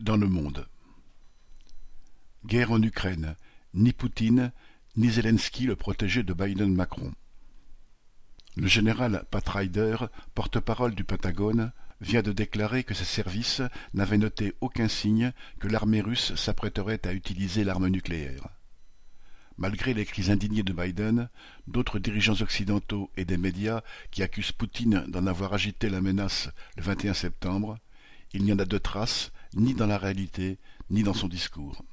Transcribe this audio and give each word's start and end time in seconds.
Dans 0.00 0.16
le 0.16 0.26
monde. 0.26 0.66
Guerre 2.44 2.72
en 2.72 2.82
Ukraine. 2.82 3.36
Ni 3.72 3.92
Poutine, 3.92 4.50
ni 4.96 5.10
Zelensky 5.10 5.66
le 5.66 5.76
protégé 5.76 6.24
de 6.24 6.34
Biden-Macron. 6.34 7.12
Le 8.56 8.66
général 8.66 9.24
Pat 9.30 9.48
Ryder, 9.48 9.96
porte-parole 10.34 10.96
du 10.96 11.04
Pentagone, 11.04 11.72
vient 12.00 12.20
de 12.20 12.32
déclarer 12.32 12.82
que 12.82 12.94
ses 12.94 13.04
services 13.04 13.62
n'avaient 13.94 14.18
noté 14.18 14.54
aucun 14.60 14.88
signe 14.88 15.32
que 15.60 15.68
l'armée 15.68 16.00
russe 16.00 16.34
s'apprêterait 16.34 17.06
à 17.06 17.12
utiliser 17.12 17.62
l'arme 17.62 17.88
nucléaire. 17.88 18.48
Malgré 19.56 19.94
les 19.94 20.04
cris 20.04 20.32
indignés 20.32 20.64
de 20.64 20.72
Biden, 20.72 21.28
d'autres 21.68 22.00
dirigeants 22.00 22.42
occidentaux 22.42 23.10
et 23.16 23.24
des 23.24 23.38
médias 23.38 23.82
qui 24.10 24.24
accusent 24.24 24.52
Poutine 24.52 25.04
d'en 25.06 25.28
avoir 25.28 25.54
agité 25.54 25.88
la 25.88 26.00
menace 26.00 26.50
le 26.76 26.82
21 26.82 27.14
septembre, 27.14 27.78
il 28.32 28.42
n'y 28.42 28.52
en 28.52 28.58
a 28.58 28.64
de 28.64 28.78
traces 28.78 29.30
ni 29.54 29.74
dans 29.74 29.86
la 29.86 29.98
réalité, 29.98 30.58
ni 30.90 31.02
dans 31.02 31.14
son 31.14 31.28
discours. 31.28 31.84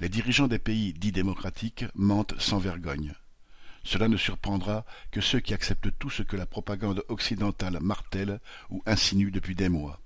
Les 0.00 0.08
dirigeants 0.08 0.48
des 0.48 0.58
pays 0.58 0.92
dits 0.92 1.12
démocratiques 1.12 1.84
mentent 1.94 2.38
sans 2.38 2.58
vergogne. 2.58 3.14
Cela 3.84 4.08
ne 4.08 4.16
surprendra 4.16 4.84
que 5.10 5.20
ceux 5.20 5.40
qui 5.40 5.54
acceptent 5.54 5.98
tout 5.98 6.10
ce 6.10 6.22
que 6.22 6.36
la 6.36 6.46
propagande 6.46 7.04
occidentale 7.08 7.78
martèle 7.80 8.40
ou 8.70 8.82
insinue 8.86 9.30
depuis 9.30 9.54
des 9.54 9.68
mois. 9.68 10.00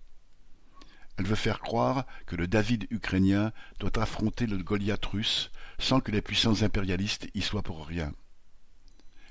Elle 1.19 1.27
veut 1.27 1.35
faire 1.35 1.61
croire 1.61 2.07
que 2.27 2.37
le 2.37 2.47
David 2.47 2.87
ukrainien 2.91 3.53
doit 3.81 4.01
affronter 4.01 4.47
le 4.47 4.57
Goliath 4.59 5.05
russe 5.07 5.51
sans 5.79 6.01
que 6.01 6.11
les 6.11 6.23
puissances 6.23 6.63
impérialistes 6.63 7.29
y 7.35 7.43
soient 7.43 7.63
pour 7.63 7.87
rien. 7.87 8.13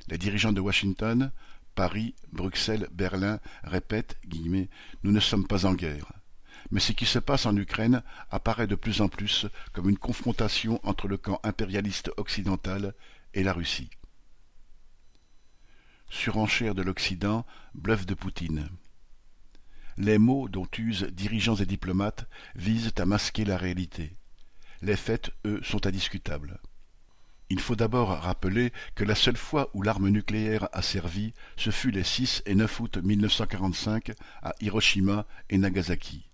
Les 0.08 0.17
dirigeants 0.17 0.53
de 0.53 0.62
Washington, 0.62 1.31
Paris, 1.73 2.14
Bruxelles, 2.31 2.88
Berlin 2.92 3.39
répètent 3.64 4.17
guillemets, 4.28 4.70
Nous 5.03 5.12
ne 5.12 5.20
sommes 5.20 5.48
pas 5.48 5.66
en 5.66 5.73
guerre. 5.73 6.12
Mais 6.71 6.80
ce 6.80 6.93
qui 6.93 7.05
se 7.05 7.20
passe 7.20 7.45
en 7.45 7.55
Ukraine 7.55 8.02
apparaît 8.30 8.67
de 8.67 8.75
plus 8.75 9.02
en 9.02 9.09
plus 9.09 9.45
comme 9.73 9.89
une 9.89 9.98
confrontation 9.98 10.80
entre 10.83 11.08
le 11.08 11.17
camp 11.17 11.39
impérialiste 11.44 12.11
occidental 12.17 12.94
et 13.33 13.44
la 13.44 13.53
Russie. 13.53 13.89
Surenchère 16.09 16.75
de 16.75 16.81
l'Occident, 16.81 17.45
bluff 17.73 18.05
de 18.05 18.13
Poutine. 18.13 18.69
Les 19.97 20.17
mots 20.17 20.47
dont 20.50 20.67
usent 20.78 21.03
dirigeants 21.03 21.55
et 21.55 21.66
diplomates 21.66 22.28
visent 22.55 22.94
à 22.97 23.06
masquer 23.06 23.45
la 23.45 23.58
réalité. 23.58 24.16
Les 24.81 24.95
faits, 24.95 25.31
eux, 25.45 25.61
sont 25.63 25.85
indiscutables. 25.85 26.59
Il 27.50 27.59
faut 27.59 27.75
d'abord 27.75 28.09
rappeler 28.09 28.72
que 28.95 29.03
la 29.03 29.13
seule 29.13 29.38
fois 29.38 29.69
où 29.73 29.83
l'arme 29.83 30.08
nucléaire 30.08 30.69
a 30.72 30.81
servi, 30.81 31.33
ce 31.58 31.69
fut 31.69 31.91
les 31.91 32.06
6 32.06 32.44
et 32.45 32.56
9 32.56 32.80
août 32.80 32.97
1945 32.97 34.13
à 34.41 34.53
Hiroshima 34.61 35.25
et 35.50 35.58
Nagasaki. 35.58 36.31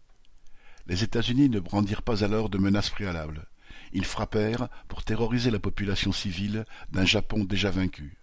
Les 0.87 1.03
États-Unis 1.03 1.49
ne 1.49 1.59
brandirent 1.59 2.01
pas 2.01 2.23
alors 2.23 2.49
de 2.49 2.57
menaces 2.57 2.89
préalables. 2.89 3.45
Ils 3.93 4.05
frappèrent 4.05 4.69
pour 4.87 5.03
terroriser 5.03 5.51
la 5.51 5.59
population 5.59 6.11
civile 6.11 6.65
d'un 6.91 7.05
Japon 7.05 7.43
déjà 7.43 7.71
vaincu. 7.71 8.17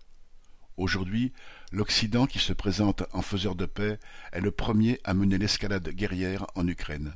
Aujourd'hui, 0.76 1.32
l'Occident 1.72 2.26
qui 2.26 2.38
se 2.38 2.52
présente 2.52 3.04
en 3.12 3.22
faiseur 3.22 3.54
de 3.54 3.66
paix 3.66 3.98
est 4.32 4.40
le 4.40 4.50
premier 4.50 4.98
à 5.04 5.14
mener 5.14 5.38
l'escalade 5.38 5.88
guerrière 5.90 6.46
en 6.54 6.66
Ukraine 6.66 7.14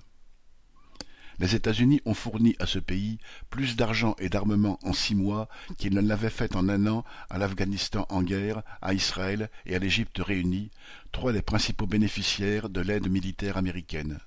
les 1.38 1.54
États-Unis 1.54 2.00
ont 2.04 2.14
fourni 2.14 2.56
à 2.58 2.66
ce 2.66 2.78
pays 2.78 3.18
plus 3.50 3.76
d'argent 3.76 4.14
et 4.18 4.28
d'armement 4.28 4.78
en 4.82 4.92
six 4.92 5.14
mois 5.14 5.48
qu'ils 5.76 5.94
ne 5.94 6.00
l'avaient 6.00 6.30
fait 6.30 6.56
en 6.56 6.68
un 6.68 6.86
an 6.86 7.04
à 7.30 7.38
l'Afghanistan 7.38 8.06
en 8.08 8.22
guerre, 8.22 8.62
à 8.82 8.94
Israël 8.94 9.50
et 9.66 9.76
à 9.76 9.78
l'Égypte 9.78 10.18
réunis, 10.18 10.70
trois 11.12 11.32
des 11.32 11.42
principaux 11.42 11.86
bénéficiaires 11.86 12.68
de 12.68 12.80
l'aide 12.80 13.08
militaire 13.08 13.56
américaine. 13.56 14.18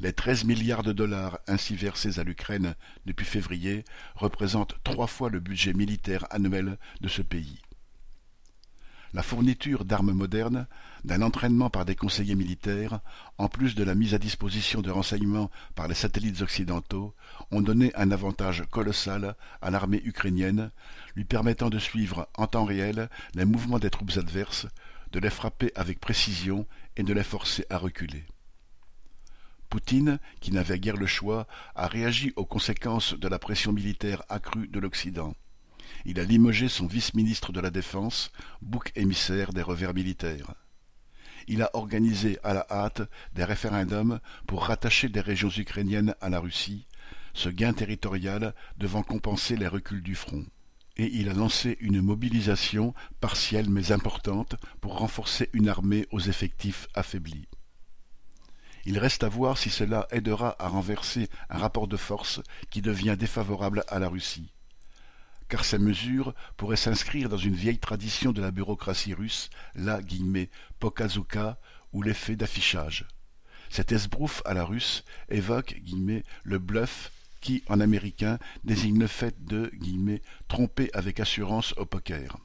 Les 0.00 0.12
treize 0.12 0.44
milliards 0.44 0.82
de 0.82 0.92
dollars 0.92 1.38
ainsi 1.46 1.76
versés 1.76 2.18
à 2.18 2.24
l'Ukraine 2.24 2.74
depuis 3.06 3.26
février 3.26 3.84
représentent 4.14 4.76
trois 4.84 5.06
fois 5.06 5.30
le 5.30 5.40
budget 5.40 5.72
militaire 5.72 6.26
annuel 6.30 6.78
de 7.00 7.08
ce 7.08 7.22
pays 7.22 7.60
la 9.14 9.22
fourniture 9.22 9.84
d'armes 9.84 10.12
modernes, 10.12 10.66
d'un 11.04 11.22
entraînement 11.22 11.70
par 11.70 11.84
des 11.84 11.94
conseillers 11.94 12.34
militaires, 12.34 12.98
en 13.38 13.48
plus 13.48 13.76
de 13.76 13.84
la 13.84 13.94
mise 13.94 14.12
à 14.12 14.18
disposition 14.18 14.82
de 14.82 14.90
renseignements 14.90 15.52
par 15.76 15.86
les 15.86 15.94
satellites 15.94 16.42
occidentaux, 16.42 17.14
ont 17.52 17.60
donné 17.60 17.92
un 17.94 18.10
avantage 18.10 18.64
colossal 18.72 19.36
à 19.62 19.70
l'armée 19.70 20.02
ukrainienne, 20.04 20.72
lui 21.14 21.24
permettant 21.24 21.70
de 21.70 21.78
suivre 21.78 22.28
en 22.34 22.48
temps 22.48 22.64
réel 22.64 23.08
les 23.36 23.44
mouvements 23.44 23.78
des 23.78 23.90
troupes 23.90 24.16
adverses, 24.16 24.66
de 25.12 25.20
les 25.20 25.30
frapper 25.30 25.70
avec 25.76 26.00
précision 26.00 26.66
et 26.96 27.04
de 27.04 27.14
les 27.14 27.22
forcer 27.22 27.64
à 27.70 27.78
reculer. 27.78 28.24
Poutine, 29.74 30.20
qui 30.40 30.52
n'avait 30.52 30.78
guère 30.78 30.96
le 30.96 31.06
choix, 31.06 31.48
a 31.74 31.88
réagi 31.88 32.32
aux 32.36 32.44
conséquences 32.44 33.14
de 33.14 33.26
la 33.26 33.40
pression 33.40 33.72
militaire 33.72 34.22
accrue 34.28 34.68
de 34.68 34.78
l'Occident 34.78 35.34
il 36.04 36.20
a 36.20 36.24
limogé 36.24 36.68
son 36.68 36.86
vice-ministre 36.86 37.52
de 37.52 37.60
la 37.60 37.70
Défense, 37.70 38.30
bouc 38.60 38.92
émissaire 38.94 39.52
des 39.52 39.62
revers 39.62 39.94
militaires. 39.94 40.54
Il 41.48 41.62
a 41.62 41.70
organisé 41.74 42.38
à 42.42 42.54
la 42.54 42.66
hâte 42.70 43.02
des 43.34 43.44
référendums 43.44 44.20
pour 44.46 44.64
rattacher 44.64 45.08
des 45.08 45.20
régions 45.20 45.50
ukrainiennes 45.50 46.14
à 46.20 46.28
la 46.28 46.40
Russie, 46.40 46.86
ce 47.32 47.48
gain 47.48 47.72
territorial 47.72 48.54
devant 48.78 49.02
compenser 49.02 49.56
les 49.56 49.68
reculs 49.68 50.02
du 50.02 50.14
front. 50.14 50.44
Et 50.96 51.10
il 51.14 51.28
a 51.28 51.32
lancé 51.32 51.76
une 51.80 52.00
mobilisation 52.00 52.94
partielle 53.20 53.68
mais 53.68 53.90
importante 53.90 54.54
pour 54.80 54.98
renforcer 54.98 55.50
une 55.52 55.68
armée 55.68 56.06
aux 56.12 56.20
effectifs 56.20 56.86
affaiblis. 56.94 57.48
Il 58.86 58.98
reste 58.98 59.24
à 59.24 59.28
voir 59.28 59.58
si 59.58 59.70
cela 59.70 60.06
aidera 60.10 60.56
à 60.58 60.68
renverser 60.68 61.28
un 61.48 61.58
rapport 61.58 61.88
de 61.88 61.96
force 61.96 62.40
qui 62.70 62.82
devient 62.82 63.16
défavorable 63.18 63.84
à 63.88 63.98
la 63.98 64.08
Russie 64.08 64.54
car 65.48 65.64
ces 65.64 65.78
mesures 65.78 66.34
pourraient 66.56 66.76
s'inscrire 66.76 67.28
dans 67.28 67.36
une 67.36 67.54
vieille 67.54 67.78
tradition 67.78 68.32
de 68.32 68.40
la 68.40 68.50
bureaucratie 68.50 69.14
russe, 69.14 69.50
la 69.74 70.00
«pokazuka 70.80 71.58
ou 71.92 72.02
l'effet 72.02 72.36
d'affichage. 72.36 73.06
Cet 73.70 73.92
esbrouf 73.92 74.42
à 74.44 74.54
la 74.54 74.64
russe 74.64 75.04
évoque 75.28 75.76
le 76.44 76.58
bluff 76.58 77.12
qui, 77.40 77.62
en 77.68 77.80
américain, 77.80 78.38
désigne 78.64 78.98
le 78.98 79.06
fait 79.06 79.44
de 79.44 79.70
tromper 80.48 80.90
avec 80.92 81.20
assurance 81.20 81.74
au 81.76 81.84
poker. 81.84 82.38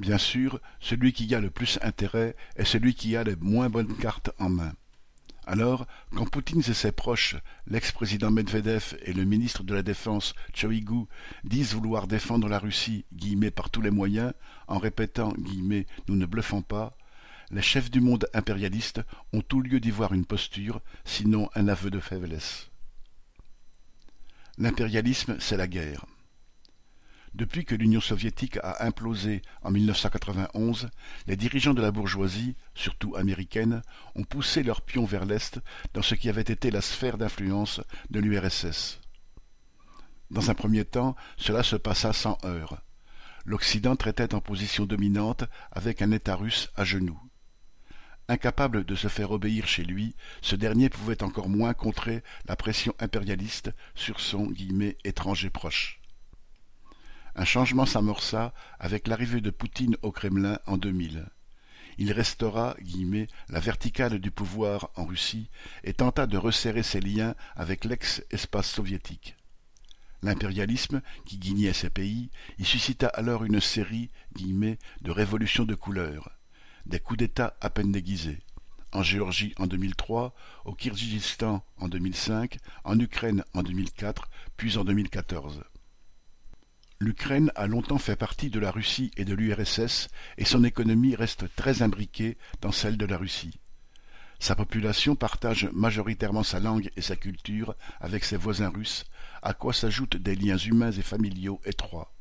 Bien 0.00 0.18
sûr, 0.18 0.60
celui 0.80 1.12
qui 1.12 1.34
a 1.34 1.40
le 1.40 1.50
plus 1.50 1.78
intérêt 1.82 2.36
est 2.56 2.64
celui 2.64 2.94
qui 2.94 3.16
a 3.16 3.24
les 3.24 3.36
moins 3.36 3.68
bonnes 3.68 3.96
cartes 3.96 4.30
en 4.38 4.48
main. 4.48 4.72
Alors, 5.50 5.86
quand 6.14 6.28
Poutine 6.28 6.60
et 6.60 6.74
ses 6.74 6.92
proches, 6.92 7.34
l'ex-président 7.66 8.30
Medvedev 8.30 8.98
et 9.00 9.14
le 9.14 9.24
ministre 9.24 9.62
de 9.62 9.72
la 9.72 9.82
Défense 9.82 10.34
Choigu, 10.52 11.06
disent 11.42 11.72
vouloir 11.72 12.06
défendre 12.06 12.50
la 12.50 12.58
Russie 12.58 13.06
guillemets, 13.14 13.50
par 13.50 13.70
tous 13.70 13.80
les 13.80 13.90
moyens, 13.90 14.34
en 14.66 14.76
répétant 14.76 15.32
guillemets, 15.38 15.86
nous 16.06 16.16
ne 16.16 16.26
bluffons 16.26 16.60
pas, 16.60 16.98
les 17.50 17.62
chefs 17.62 17.90
du 17.90 18.02
monde 18.02 18.28
impérialiste 18.34 19.00
ont 19.32 19.40
tout 19.40 19.62
lieu 19.62 19.80
d'y 19.80 19.90
voir 19.90 20.12
une 20.12 20.26
posture, 20.26 20.82
sinon 21.06 21.48
un 21.54 21.68
aveu 21.68 21.88
de 21.88 21.98
faiblesse. 21.98 22.68
L'impérialisme, 24.58 25.38
c'est 25.40 25.56
la 25.56 25.66
guerre. 25.66 26.04
Depuis 27.34 27.64
que 27.64 27.74
l'Union 27.74 28.00
soviétique 28.00 28.58
a 28.62 28.84
implosé 28.84 29.42
en 29.62 29.70
1991, 29.70 30.88
les 31.26 31.36
dirigeants 31.36 31.74
de 31.74 31.82
la 31.82 31.90
bourgeoisie, 31.90 32.56
surtout 32.74 33.16
américaine, 33.16 33.82
ont 34.14 34.24
poussé 34.24 34.62
leurs 34.62 34.82
pions 34.82 35.04
vers 35.04 35.24
l'Est 35.24 35.60
dans 35.94 36.02
ce 36.02 36.14
qui 36.14 36.28
avait 36.28 36.40
été 36.40 36.70
la 36.70 36.80
sphère 36.80 37.18
d'influence 37.18 37.80
de 38.10 38.20
l'URSS. 38.20 39.00
Dans 40.30 40.50
un 40.50 40.54
premier 40.54 40.84
temps, 40.84 41.16
cela 41.36 41.62
se 41.62 41.76
passa 41.76 42.12
sans 42.12 42.38
heurts. 42.44 42.82
L'Occident 43.44 43.96
traitait 43.96 44.34
en 44.34 44.40
position 44.40 44.84
dominante 44.84 45.44
avec 45.72 46.02
un 46.02 46.10
État 46.10 46.36
russe 46.36 46.70
à 46.76 46.84
genoux. 46.84 47.18
Incapable 48.28 48.84
de 48.84 48.94
se 48.94 49.08
faire 49.08 49.30
obéir 49.30 49.66
chez 49.66 49.84
lui, 49.84 50.14
ce 50.42 50.54
dernier 50.54 50.90
pouvait 50.90 51.22
encore 51.22 51.48
moins 51.48 51.72
contrer 51.72 52.22
la 52.46 52.56
pression 52.56 52.94
impérialiste 52.98 53.70
sur 53.94 54.20
son 54.20 54.52
étranger 55.04 55.48
proche. 55.48 55.97
Un 57.38 57.44
changement 57.44 57.86
s'amorça 57.86 58.52
avec 58.80 59.06
l'arrivée 59.06 59.40
de 59.40 59.50
Poutine 59.50 59.96
au 60.02 60.10
Kremlin 60.10 60.58
en 60.66 60.76
2000. 60.76 61.24
Il 61.96 62.10
restaura 62.10 62.76
la 63.48 63.60
verticale 63.60 64.18
du 64.18 64.32
pouvoir 64.32 64.90
en 64.96 65.04
Russie 65.04 65.48
et 65.84 65.92
tenta 65.92 66.26
de 66.26 66.36
resserrer 66.36 66.82
ses 66.82 66.98
liens 66.98 67.36
avec 67.54 67.84
l'ex-espace 67.84 68.68
soviétique. 68.68 69.36
L'impérialisme, 70.24 71.00
qui 71.26 71.38
guignait 71.38 71.74
ces 71.74 71.90
pays, 71.90 72.28
y 72.58 72.64
suscita 72.64 73.06
alors 73.06 73.44
une 73.44 73.60
série 73.60 74.10
de 74.34 75.10
révolutions 75.12 75.64
de 75.64 75.76
couleur, 75.76 76.32
des 76.86 76.98
coups 76.98 77.20
d'État 77.20 77.56
à 77.60 77.70
peine 77.70 77.92
déguisés. 77.92 78.40
En 78.90 79.04
Géorgie 79.04 79.54
en 79.58 79.68
2003, 79.68 80.34
au 80.64 80.74
Kirghizistan 80.74 81.62
en 81.76 81.86
2005, 81.86 82.58
en 82.82 82.98
Ukraine 82.98 83.44
en 83.54 83.62
2004, 83.62 84.28
puis 84.56 84.76
en 84.76 84.84
2014. 84.84 85.62
L'Ukraine 87.00 87.52
a 87.54 87.68
longtemps 87.68 87.98
fait 87.98 88.16
partie 88.16 88.50
de 88.50 88.58
la 88.58 88.72
Russie 88.72 89.12
et 89.16 89.24
de 89.24 89.32
l'URSS 89.32 90.08
et 90.36 90.44
son 90.44 90.64
économie 90.64 91.14
reste 91.14 91.46
très 91.54 91.82
imbriquée 91.82 92.36
dans 92.60 92.72
celle 92.72 92.96
de 92.96 93.06
la 93.06 93.16
Russie. 93.16 93.60
Sa 94.40 94.56
population 94.56 95.14
partage 95.14 95.68
majoritairement 95.72 96.42
sa 96.42 96.58
langue 96.58 96.90
et 96.96 97.00
sa 97.00 97.14
culture 97.14 97.76
avec 98.00 98.24
ses 98.24 98.36
voisins 98.36 98.68
russes, 98.68 99.04
à 99.42 99.54
quoi 99.54 99.72
s'ajoutent 99.72 100.16
des 100.16 100.34
liens 100.34 100.56
humains 100.56 100.90
et 100.90 101.02
familiaux 101.02 101.60
étroits. 101.64 102.12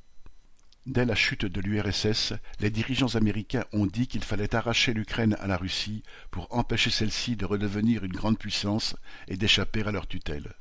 Dès 0.86 1.06
la 1.06 1.16
chute 1.16 1.46
de 1.46 1.60
l'URSS, 1.60 2.34
les 2.60 2.70
dirigeants 2.70 3.16
américains 3.16 3.66
ont 3.74 3.88
dit 3.88 4.08
qu'il 4.08 4.24
fallait 4.24 4.54
arracher 4.54 4.94
l'Ukraine 4.94 5.36
à 5.40 5.48
la 5.48 5.58
Russie 5.58 6.04
pour 6.30 6.48
empêcher 6.56 6.92
celle-ci 6.92 7.36
de 7.36 7.46
redevenir 7.46 8.04
une 8.04 8.14
grande 8.14 8.38
puissance 8.38 8.96
et 9.28 9.38
d'échapper 9.38 9.82
à 9.88 9.92
leur 9.92 10.06
tutelle. 10.06 10.54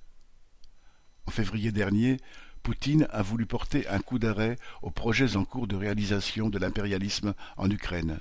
En 1.26 1.32
février 1.32 1.70
dernier, 1.70 2.18
Poutine 2.66 3.06
a 3.12 3.22
voulu 3.22 3.46
porter 3.46 3.86
un 3.86 4.00
coup 4.00 4.18
d'arrêt 4.18 4.58
aux 4.82 4.90
projets 4.90 5.36
en 5.36 5.44
cours 5.44 5.68
de 5.68 5.76
réalisation 5.76 6.48
de 6.48 6.58
l'impérialisme 6.58 7.32
en 7.56 7.70
Ukraine. 7.70 8.18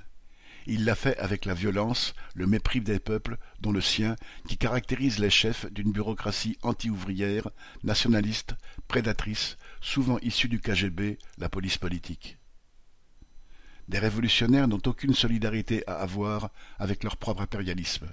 Il 0.68 0.84
l'a 0.84 0.94
fait 0.94 1.18
avec 1.18 1.46
la 1.46 1.54
violence, 1.54 2.14
le 2.36 2.46
mépris 2.46 2.80
des 2.80 3.00
peuples, 3.00 3.38
dont 3.58 3.72
le 3.72 3.80
sien, 3.80 4.14
qui 4.46 4.56
caractérise 4.56 5.18
les 5.18 5.30
chefs 5.30 5.66
d'une 5.72 5.90
bureaucratie 5.90 6.58
anti-ouvrière, 6.62 7.50
nationaliste, 7.82 8.54
prédatrice, 8.86 9.56
souvent 9.80 10.20
issue 10.20 10.48
du 10.48 10.60
KGB, 10.60 11.18
la 11.38 11.48
police 11.48 11.78
politique. 11.78 12.38
Des 13.88 13.98
révolutionnaires 13.98 14.68
n'ont 14.68 14.82
aucune 14.86 15.14
solidarité 15.14 15.82
à 15.88 15.94
avoir 15.94 16.50
avec 16.78 17.02
leur 17.02 17.16
propre 17.16 17.42
impérialisme. 17.42 18.06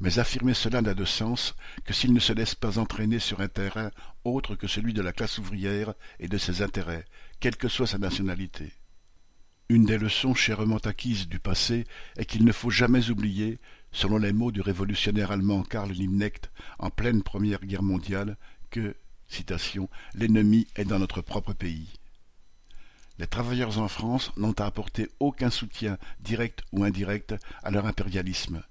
Mais 0.00 0.18
affirmer 0.18 0.54
cela 0.54 0.82
n'a 0.82 0.94
de 0.94 1.04
sens 1.04 1.54
que 1.84 1.94
s'ils 1.94 2.12
ne 2.12 2.20
se 2.20 2.32
laissent 2.32 2.54
pas 2.54 2.78
entraîner 2.78 3.18
sur 3.18 3.40
un 3.40 3.48
terrain 3.48 3.90
autre 4.24 4.54
que 4.54 4.66
celui 4.66 4.92
de 4.92 5.02
la 5.02 5.12
classe 5.12 5.38
ouvrière 5.38 5.94
et 6.20 6.28
de 6.28 6.38
ses 6.38 6.62
intérêts, 6.62 7.06
quelle 7.40 7.56
que 7.56 7.68
soit 7.68 7.86
sa 7.86 7.98
nationalité. 7.98 8.72
Une 9.68 9.84
des 9.84 9.98
leçons 9.98 10.34
chèrement 10.34 10.76
acquises 10.78 11.28
du 11.28 11.40
passé 11.40 11.86
est 12.16 12.24
qu'il 12.24 12.44
ne 12.44 12.52
faut 12.52 12.70
jamais 12.70 13.10
oublier, 13.10 13.58
selon 13.90 14.18
les 14.18 14.32
mots 14.32 14.52
du 14.52 14.60
révolutionnaire 14.60 15.32
allemand 15.32 15.62
Karl 15.62 15.90
Liebknecht 15.90 16.50
en 16.78 16.90
pleine 16.90 17.22
Première 17.22 17.64
Guerre 17.64 17.82
mondiale, 17.82 18.36
que 18.70 18.94
l'ennemi 20.14 20.66
est 20.76 20.84
dans 20.84 20.98
notre 20.98 21.20
propre 21.20 21.52
pays. 21.52 21.88
Les 23.18 23.26
travailleurs 23.26 23.78
en 23.78 23.88
France 23.88 24.30
n'ont 24.36 24.52
à 24.52 24.66
apporter 24.66 25.08
aucun 25.20 25.50
soutien 25.50 25.98
direct 26.20 26.62
ou 26.70 26.84
indirect 26.84 27.34
à 27.62 27.70
leur 27.70 27.86
impérialisme, 27.86 28.62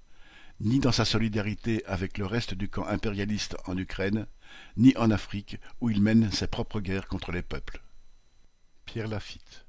ni 0.60 0.78
dans 0.78 0.92
sa 0.92 1.04
solidarité 1.04 1.84
avec 1.86 2.18
le 2.18 2.26
reste 2.26 2.54
du 2.54 2.68
camp 2.68 2.86
impérialiste 2.86 3.56
en 3.66 3.76
Ukraine, 3.76 4.26
ni 4.76 4.96
en 4.96 5.10
Afrique 5.10 5.58
où 5.80 5.90
il 5.90 6.00
mène 6.02 6.30
ses 6.32 6.46
propres 6.46 6.80
guerres 6.80 7.08
contre 7.08 7.32
les 7.32 7.42
peuples. 7.42 7.82
Pierre 8.86 9.08
Lafitte 9.08 9.65